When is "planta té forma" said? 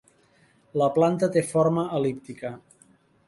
0.95-1.85